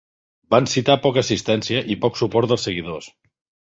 Van 0.53 0.69
citar 0.71 0.95
poca 1.03 1.21
assistència 1.25 1.83
i 1.97 2.01
poc 2.07 2.19
suport 2.23 2.51
dels 2.53 2.67
seguidors. 2.69 3.11